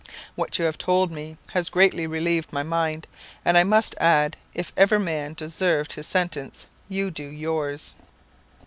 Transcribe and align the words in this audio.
What 0.33 0.57
you 0.57 0.65
have 0.65 0.79
told 0.79 1.11
me 1.11 1.37
has 1.53 1.69
greatly 1.69 2.07
relieved 2.07 2.51
my 2.51 2.63
mind; 2.63 3.05
and 3.45 3.55
I 3.55 3.63
must 3.63 3.93
add, 3.99 4.35
if 4.55 4.73
ever 4.75 4.97
man 4.97 5.35
deserved 5.35 5.93
his 5.93 6.07
sentence, 6.07 6.65
you 6.89 7.11
do 7.11 7.21
yours." 7.23 7.93